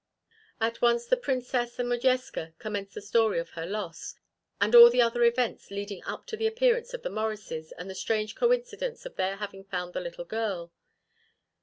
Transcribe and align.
At 0.59 0.81
once 0.81 1.05
the 1.05 1.15
Princess 1.15 1.77
and 1.77 1.87
Modjeska 1.87 2.55
commenced 2.57 2.95
the 2.95 3.03
story 3.03 3.37
of 3.37 3.51
her 3.51 3.67
loss, 3.67 4.15
and 4.59 4.73
all 4.73 4.89
the 4.89 4.99
other 4.99 5.23
events 5.23 5.69
leading 5.69 6.03
up 6.05 6.25
to 6.25 6.35
the 6.35 6.47
appearance 6.47 6.95
of 6.95 7.03
the 7.03 7.09
Morrises 7.11 7.71
and 7.73 7.87
the 7.87 7.93
strange 7.93 8.33
coincidence 8.33 9.05
of 9.05 9.15
their 9.15 9.35
having 9.35 9.63
found 9.63 9.93
the 9.93 10.01
little 10.01 10.25
girl. 10.25 10.71